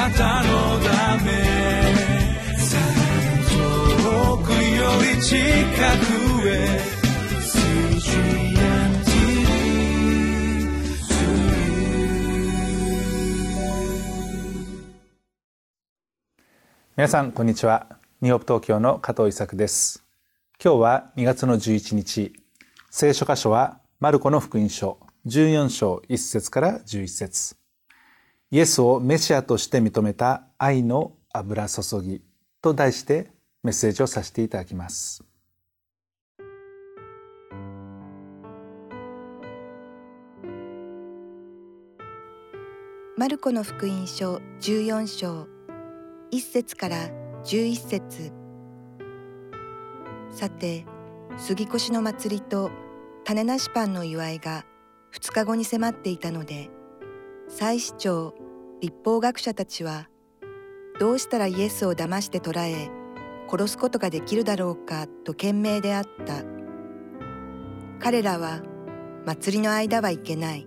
[0.00, 1.30] なたのため
[3.50, 6.80] 遠くより近くへ
[16.96, 17.86] 皆さんこんにちは。
[18.22, 20.02] ニューオープ東京の加藤伊作です。
[20.62, 22.32] 今日は2月の11日。
[22.90, 24.98] 聖書箇所はマルコの福音書。
[25.26, 27.59] 14章1節から11節。
[28.52, 32.20] イエスをメシアとして認めた愛の油注ぎ
[32.60, 33.30] と題して
[33.62, 35.22] メッセージをさせていただきます。
[43.16, 45.46] マルコの福音書14章
[46.32, 46.96] 1節から
[47.44, 48.32] 11節。
[50.32, 50.86] さて
[51.36, 52.70] 杉越の祭りと
[53.24, 54.64] 種なしパンの祝いが
[55.12, 56.70] 2日後に迫っていたので
[57.48, 58.39] 祭司長
[58.80, 60.08] 立法学者たちは
[60.98, 62.90] どうしたらイエスを騙して捕らえ
[63.50, 66.44] 殺すことができるだろうかと懸命であった。
[67.98, 68.62] 彼らは
[69.26, 70.66] 祭りの間はいけない。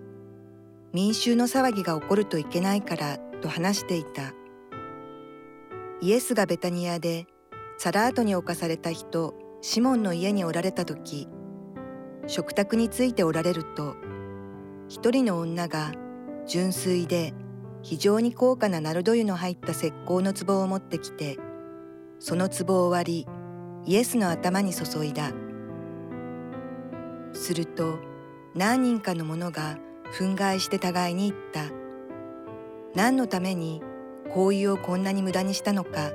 [0.92, 4.32] 民衆の騒ぎが起こるといけないからと話していた。
[6.00, 7.26] イエスがベタニアで
[7.78, 11.26] サラートに侵された人シモンの家におられた時
[12.26, 13.96] 食卓についておられると
[14.88, 15.92] 一人の女が
[16.46, 17.32] 純粋で
[17.84, 21.38] 非常に高価なナルド油の入った石膏の壺を持ってきて
[22.18, 23.26] その壺を割
[23.84, 25.32] りイエスの頭に注いだ。
[27.34, 27.98] すると
[28.54, 29.76] 何人かの者が
[30.18, 31.70] 憤慨して互いに言った。
[32.94, 33.82] 何のために
[34.28, 36.12] 香油をこんなに無駄にしたのか。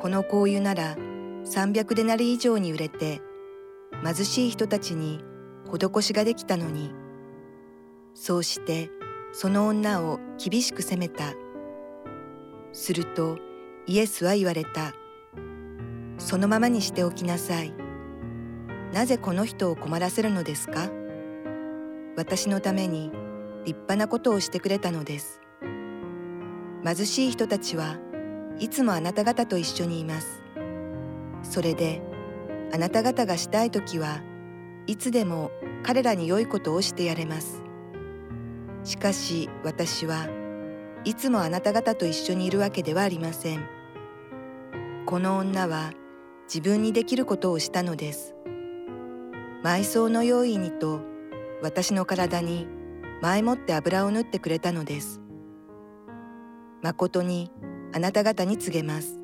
[0.00, 0.96] この香油なら
[1.44, 3.20] 300デナリ以上に売れて
[4.04, 5.24] 貧しい人たちに
[5.64, 6.92] 施しができたのに。
[8.14, 8.90] そうして
[9.38, 11.34] その女を厳しく責めた。
[12.72, 13.36] すると
[13.86, 14.94] イエスは言われた。
[16.16, 17.74] そのままにしておきなさい。
[18.94, 20.88] なぜこの人を困らせるのですか？
[22.16, 23.10] 私のために
[23.66, 25.42] 立派なことをしてくれたのです。
[26.82, 27.98] 貧しい人たちは
[28.58, 30.42] いつもあなた方と一緒にいます。
[31.42, 32.00] それで
[32.72, 34.22] あなた方がしたい時は
[34.86, 35.50] いつでも
[35.82, 37.65] 彼らに良いことをしてやれます。
[38.86, 40.28] しかし私は
[41.02, 43.68] いつもあなた方と一緒にいるわけではありません。
[45.06, 45.90] この女は
[46.44, 48.36] 自分にできることをしたのです。
[49.64, 51.00] 埋葬の用意にと
[51.62, 52.68] 私の体に
[53.20, 55.20] 前もって油を塗ってくれたのです。
[56.80, 57.50] 誠に
[57.92, 59.18] あなた方に告げます。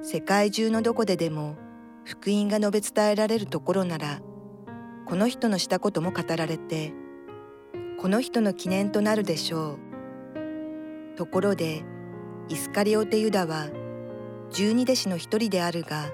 [0.00, 1.58] 世界中のどこででも
[2.06, 4.22] 福音が述べ伝えられるところなら、
[5.04, 6.94] この人のしたことも語られて、
[8.00, 9.78] この人の記念となるでしょ
[11.14, 11.16] う。
[11.16, 11.82] ところで、
[12.48, 13.68] イスカリオテユダは、
[14.50, 16.06] 十二弟子の一人であるが、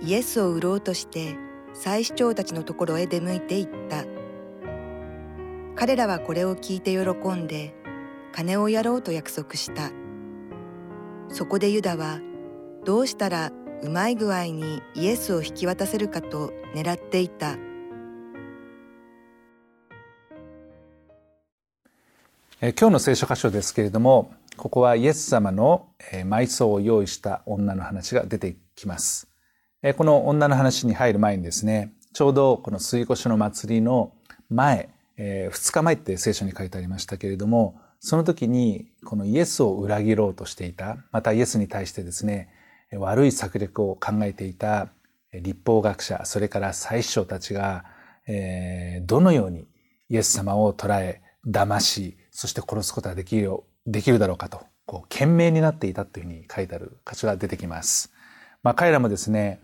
[0.00, 1.36] イエスを売ろうとして
[1.74, 4.04] 祭司長たちのところへ出向いていった。
[5.76, 7.74] 彼らはこれを聞いて喜んで、
[8.32, 9.90] 金をやろうと約束した
[11.28, 12.20] そこでユダは
[12.84, 13.52] どうしたら
[13.82, 17.56] うまい具合にイエスを引き渡せるかと狙っていた
[22.62, 29.28] え今日の聖書箇所ですけれどもここはイエス様の埋葬を用意した女の話が出てきます。
[29.96, 34.12] この女の話に入る前にですねちょうどこの水越の祭りの
[34.50, 42.48] 前2日前って聖書に書いてありましたけれどもその時にこのイエスを裏切ろうとしていた、またイエスに対してですね、
[42.92, 44.88] 悪い策略を考えていた
[45.32, 47.84] 立法学者、それから祭司長たちが、
[48.26, 49.66] え、どのように
[50.08, 58.12] イエス様を捉え、騙し、そして殺すことができるよできるだろうかと、こう、懸命になっていたというふうに書いてある箇所が出てきます。
[58.62, 59.60] まあ彼らもですね、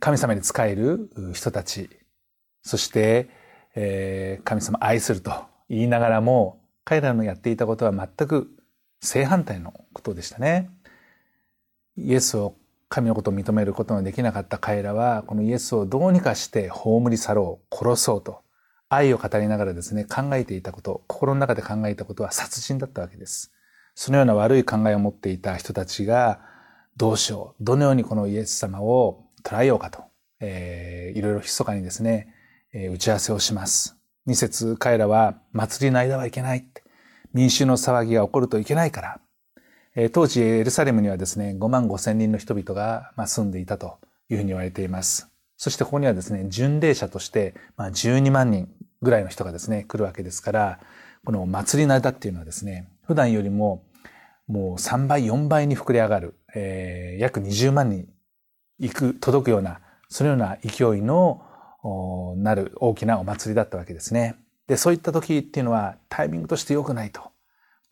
[0.00, 1.90] 神様に仕える人たち、
[2.62, 3.28] そして、
[3.74, 5.32] えー、神様愛すると
[5.68, 8.50] 言いながらも、彼らのやっていたことは全く
[9.00, 10.70] 正反対のことでしたね。
[11.96, 12.56] イエスを
[12.88, 18.40] 神のことを認めることのできなかった彼らは、このイエスをどうにかして葬り去ろう、殺そうと、
[18.88, 23.52] 愛を語りながらですね、考えていたこと、心の中で考えたことは殺人だったわけです。
[23.94, 26.40] そのような悪い考えを持っていた人たちが、
[26.96, 30.04] どうしよう、どのようにこのイエス様を捉えようかと、
[30.40, 32.34] えー、いろいろ密かにですね、
[32.72, 33.96] えー、打ち合わせをします。
[34.26, 36.66] 二節彼らは祭りの間はいけない。
[37.32, 39.20] 民衆の騒ぎが起こるといけないから。
[40.12, 43.98] 当時エルサレムにはですね、5万5千人の人々が住んでいたと
[44.28, 45.28] いうふうに言われています。
[45.58, 48.68] そしてここにはですね、巡礼者として12万人
[49.02, 50.80] ぐらいの人がですね、来るわけですから、
[51.24, 53.82] この祭りの間っていうのはですね、普段よりも
[54.46, 58.08] もう3倍、4倍に膨れ上がる、えー、約20万人
[58.78, 61.42] 行く、届くような、そのような勢いの
[62.36, 64.36] なる大きなお祭りだったわけですね。
[64.68, 67.32] で、そういった時っていうのはタイミングとして良くないと。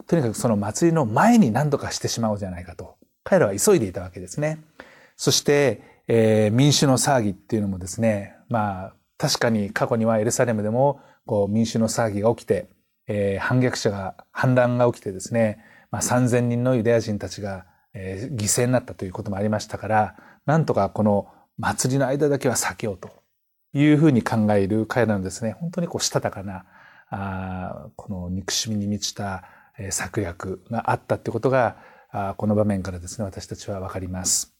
[0.07, 2.97] とにかくその祭りの前に何とかしてしまおうじゃないかと。
[3.25, 4.61] 彼らは急いでいたわけですね。
[5.17, 12.69] そして、えー、民主の騒ぎっていうのもですね、まあ、確かに過去にはエルサレムでもこう民主の騒ぎが起きて、
[13.09, 15.59] えー、反逆者が、反乱が起きてですね、
[15.91, 20.17] まあ、3000人のユダヤ人たちが、えー、犠牲になったということもありましたから、
[20.47, 23.11] なんとかこの祭りの間だけは避けようと
[23.73, 26.65] いうふうに考える彼らのですね、本当にこうしたたかな、
[27.11, 29.45] あこの憎しみに満ちた
[29.91, 31.77] 策略があったってことが、
[32.37, 34.56] この場面からですね、私たちはわかります。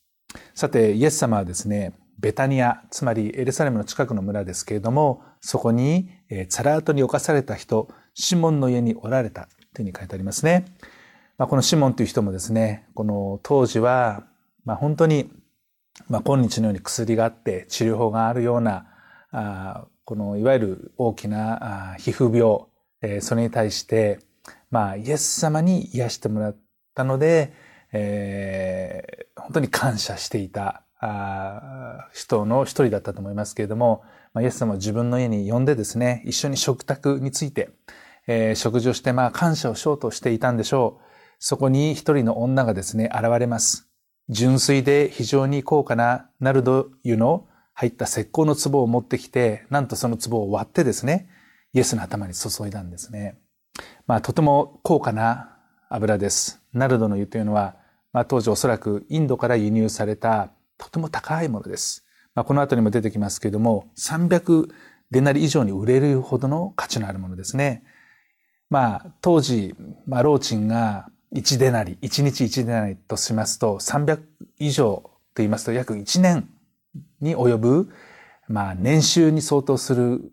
[0.55, 10.65] さて、イエス様はですね、ベタニア、つまりエルサレムの近くの村ですけれども、そこに、えサラートに侵された人、シモンの家におられたというふうに書いてありますね。
[11.39, 14.25] まあ、このシモンという人もですね、この当時は、
[14.65, 15.31] まあ、本当に、
[16.09, 18.87] まあ、今日のように薬があって治療法があるような、
[19.33, 22.67] あこのいわゆる大きなあ皮膚病、
[23.03, 24.21] えー、それに対して、
[24.71, 26.57] まあ、イエス様に癒してもらっ
[26.95, 27.53] たので、
[27.99, 34.03] えー、本当に感謝していたあ人の一人だったと思いますけれども、
[34.35, 37.71] まあ、イエス様を自分の家に呼んでですね、一緒に食卓について、
[38.27, 41.05] えー、食事をして、まあ、感謝をしようとしていたんでしょう。
[41.39, 43.89] そこに一人の女がですね、現れます。
[44.29, 51.29] 純粋で非常に高価なナルド油の入った石膏の壺を持ってきて、なんとその壺を割ってですね、
[51.73, 53.39] イエスの頭に注いだんですね。
[54.07, 55.57] まあ、とても高価な
[55.89, 56.63] 油です。
[56.73, 57.77] ナルドの油というのは、
[58.17, 60.49] まあ、当時おそらくインドから輸入された
[60.79, 62.07] とても高いものです。
[62.35, 64.71] まあ、この後にも出てきますけれども、300
[65.11, 67.85] デナリ以上に売れるほどの価値のあるものですね。
[68.71, 69.75] まあ、当時、
[70.07, 74.19] まあ、ローチンが1デナリ、1日1デナリとしますと、300
[74.61, 76.49] 以上と言いますと、約1年
[77.21, 77.91] に及ぶ、
[78.49, 80.33] まあ、年収に相当する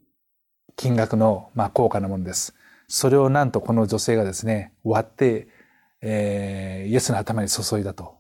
[0.78, 2.56] 金額の、まあ、高価なものです。
[2.88, 5.50] それをなんとこの女性がですね、割って、
[6.06, 8.18] えー、イエスの頭に注いだと。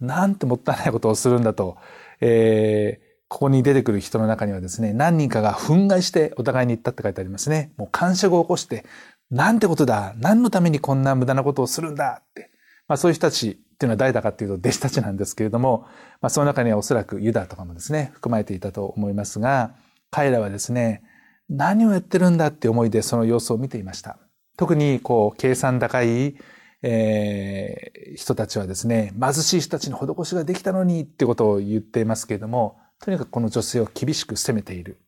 [0.00, 1.76] なんてもったいないことをするんだと。
[2.20, 7.72] えー、ここに出てくる人の中にはですね、何人かが憤慨してお互いに言ったって書いてありますね。
[7.76, 8.84] もう感触を起こして、
[9.30, 12.50] なんてことだ何のためにこんな無駄なことをするんだって。
[12.86, 15.86] まあそういう人たちっていうのは誰だかっていうと弟子たちなんですけれども、
[16.20, 19.74] まあその中にはおそらくユダとかもですね、含まれていたと思いますが、
[20.10, 21.02] 彼らはですね、
[21.48, 24.18] 何をやってるんだって思いでその様子を見ていました。
[24.56, 26.36] 特にこう計算高い、
[26.86, 35.00] えー、人たちはですね、貧しい人たちに施しができたのにってことを言っていますけれども、とにかくこの女性を厳しく責めている。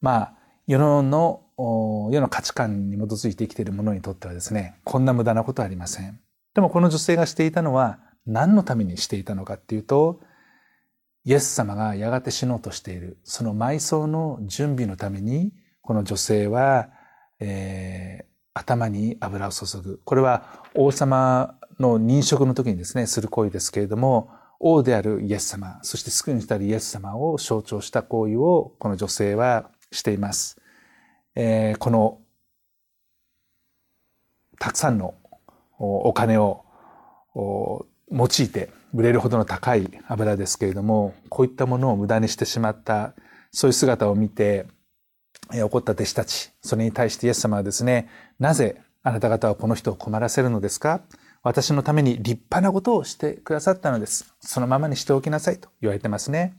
[0.00, 0.34] まあ、
[0.66, 1.42] 世の
[2.10, 6.18] 世の価値観に基づいて生きている者にとってはですね、こんな無駄なことはありません。
[6.54, 10.20] でもこの女性がしていたのは何のためにしていたのかっていうと、
[11.26, 15.52] イエス様がやがて死のうとしている、その埋葬の準備のために、
[15.82, 16.88] この女性は、
[17.40, 20.00] えー、頭に油を注ぐ。
[20.04, 24.30] これは王様の認職の時にですね、する行為ですけれども、
[24.60, 30.60] 王であるイエス様、そして救いにしたるイエス様を象徴した行為を、この女性はしています。
[31.34, 32.20] えー、この、
[34.60, 35.14] たくさんの
[35.78, 36.64] お金を
[37.34, 37.86] 用
[38.24, 43.14] いて売れるほどの高い油ですけれども、こういったものを無駄にしてしまった、
[43.50, 44.66] そういう姿を見て、
[45.52, 48.08] 怒った弟子たち、それに対してイエス様はですね、
[48.38, 51.02] なぜあなた方はこの人を困らせるのですか？
[51.42, 54.34] 私のために立派なことをしてくださったのです。
[54.40, 56.54] そのままにしておきなさいと言われてますね。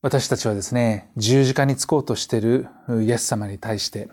[0.00, 2.68] 私たちはですね、十字架につこうとしている
[3.02, 4.08] イエス様に対して、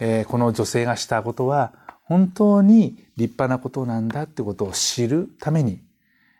[0.00, 5.80] えー、この女性がしたことは本当に立派なことなんだってことを知るために、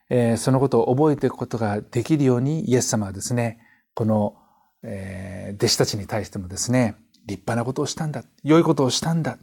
[0.08, 3.60] えー、そのことを覚えていくことができるようにイエス様はですね、
[3.94, 4.34] この、
[4.82, 6.96] えー、弟子たちに対してもですね、
[7.26, 8.24] 立派なことをしたんだ。
[8.42, 9.38] 良いことをしたんだ。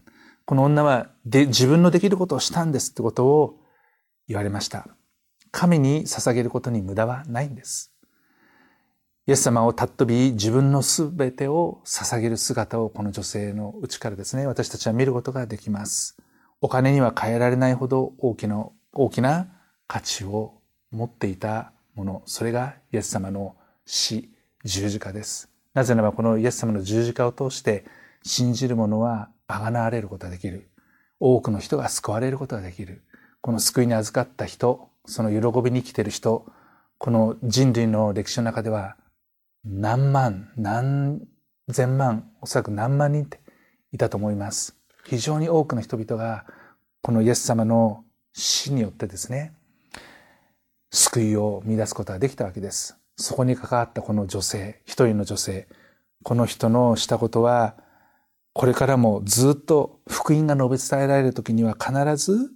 [0.46, 3.60] この女はで自分のできることをしたんですってことを
[4.28, 4.88] 言われました。
[5.52, 7.94] 神に捧げることに無駄はないんです。
[9.28, 16.18] イエス様を尊び自分のすべてを捧げる姿をこの女性のうちからですね、私たちは見ることができます。
[16.62, 19.48] お金には変えられないほど大きな、大きな
[19.86, 24.30] 価値を持っていたもの、それがイエス様の死、
[24.68, 25.50] 十字架です。
[25.74, 27.86] なぜならばこのイエス様の十字架を通して
[28.24, 30.70] 信じる者は贖われることができる。
[31.22, 33.02] 多くの人が救われることができる。
[33.40, 36.46] この救いに預かった人、その喜びに生きている人、
[36.98, 38.98] この人類の歴史の中では
[39.64, 41.22] 何万、何
[41.72, 43.40] 千万、おそらく何万人って
[43.94, 44.76] いたと思います。
[45.06, 46.46] 非常に多くの人々が
[47.02, 49.54] このイエス様の死によってですね、
[50.92, 52.97] 救いを見出すことができたわけです。
[53.18, 55.68] そこに関わったこの女性、一人の女性、
[56.24, 57.76] この人のしたことは、
[58.54, 62.52] これからもずっと福音が述べ伝えられる時には必ず、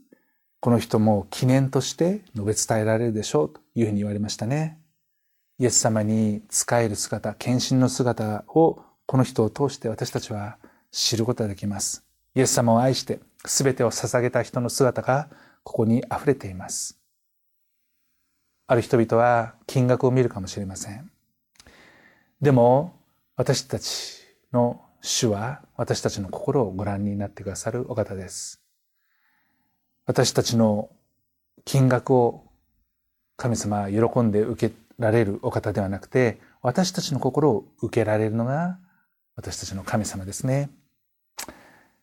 [0.59, 4.79] この人も記念として述べ伝えられるでしょうというふうに言われましたね。
[5.57, 10.57] イエス様に仕える姿、献身の姿をこの人を通して私たちは
[10.91, 12.05] 知ることができます。
[12.35, 15.29] イエス様を愛して全てを捧げた人の姿が
[15.63, 17.00] ここに溢れています。
[18.71, 21.11] ある人々は金額を見るかもしれません。
[22.39, 22.93] でも
[23.35, 24.21] 私たち
[24.53, 28.61] の主は私たちの心をご覧になってくださるお方です。
[30.05, 30.89] 私たちの
[31.65, 32.45] 金額を
[33.35, 38.79] 神様は喜んで受けられるお方ではなくて私たちの心を受けられるのが
[39.35, 40.69] 私たちの神様ですね。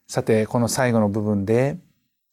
[0.07, 1.79] さて、この最後の部分で、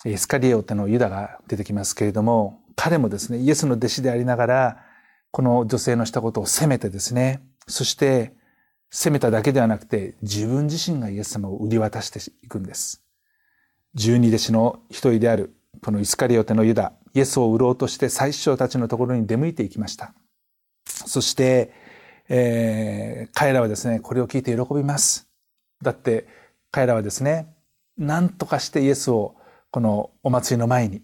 [0.06, 4.86] イスカリオテのユダが出てきますけれども、彼もですね、イエスの弟子でありながら、
[5.32, 8.34] この女性のしたことを責めてですね、そして
[8.92, 13.04] 責めただけではなくて、自分自身がイエス様を売り渡していくんです。
[13.96, 20.14] 十二弟子の一人である、このイスカリオテのユダ、イエスを売ろうとして最首長たちのところに出向いていきました。
[20.86, 21.74] そして、
[22.30, 25.28] えー、彼らはですね、これを聞いて喜びます。
[25.82, 26.28] だって、
[26.72, 27.56] 彼らはですね、
[27.98, 29.36] 何とかしてイエスを
[29.76, 31.02] このお祭りの前に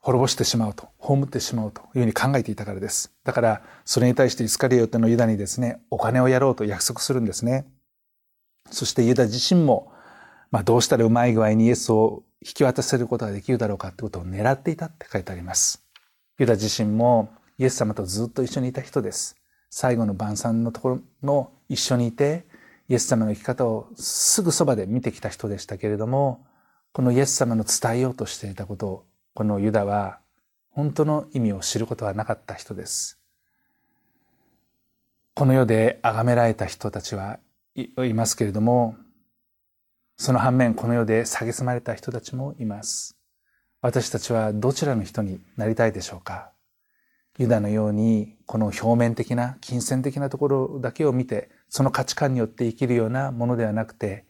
[0.00, 3.12] 滅ぼしてしまうと、葬ってしまうというふうに考えていたからです。
[3.24, 7.66] だから、それに対してイスカリオテのユダにですね、お金をやろうと約束するんですね。
[8.70, 9.92] そしてユダ自身も、
[10.50, 15.84] まあどうしたらうまい具合にイエスを引き渡せることができるだろうかってことを狙っていたって書いてあります。
[16.38, 19.36] ユダ自身もイエス様とずっと一緒にいた人です。
[19.68, 22.46] 最後の晩餐のところの一緒にいて、
[22.88, 26.46] イエス様の生き方をすぐそばで見てきた人でしたけれども、
[26.94, 30.20] このイエス様の伝えようとしていたことを、このユダは
[30.70, 33.18] 本当の意味を知ることはなかった人です。
[35.34, 37.40] この世で崇められた人たちは
[37.74, 38.94] いますけれども、
[40.16, 43.18] その反面この世で蔑まれた人たちもいます。
[43.80, 46.52] 私たちはどちらの人になりたいでしょうか？
[47.38, 54.26] ユダのようにこの表面的な金銭的なところだけを見てその価値観によって生きるようなものではなくて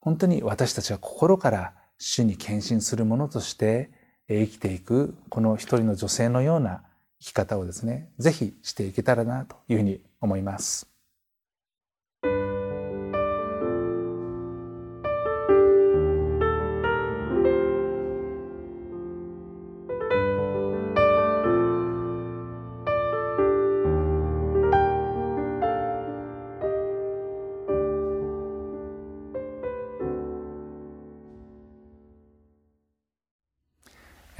[0.00, 3.90] 本当に私たちは心から主に献身するものとして
[4.28, 6.82] 生きていくこの一人の女性のような
[7.20, 10.93] 生き方をですねぜひしていけたらなというふうに思います。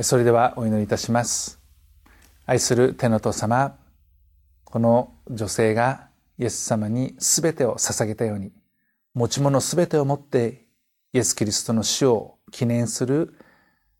[0.05, 1.59] それではお祈りいたします。
[2.45, 3.79] 愛する天の父様、
[4.65, 8.53] この女性がイエス様に全てを捧げたように、
[9.15, 10.67] 持ち物全てを持って
[11.15, 13.35] イエス・キリストの死を記念する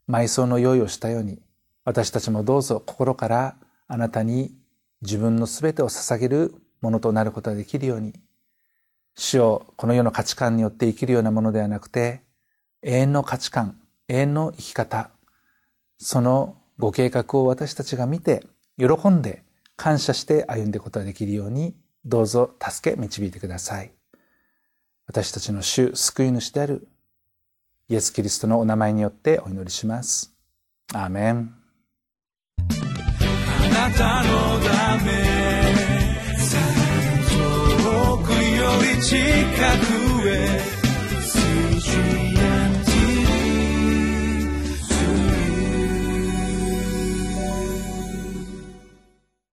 [0.07, 1.41] 埋葬の用意をしたように、
[1.87, 3.57] 私たちもどうぞ心から
[3.89, 4.55] あなたに
[5.01, 8.13] 自分の全てを捧げるものとなることができるように、
[9.17, 12.21] 死をこの世の価値観によって生きるようなものではなくて、
[12.83, 15.14] 永遠の価値観、永遠の生き方、
[15.99, 18.45] そのご計画を私たちが見て、
[18.79, 19.43] 喜んで、
[19.77, 21.75] 感謝して歩んでいくことができるように、
[22.05, 23.93] どうぞ助け導いてください。
[25.07, 26.89] 私たちの主、救い主である
[27.89, 30.35] イエス・キリストのお名前によってお祈りします。
[30.95, 31.55] アーメン。
[32.59, 35.13] あなたのため
[37.29, 38.65] 遠くよ
[38.97, 39.19] り近
[40.23, 40.85] くへ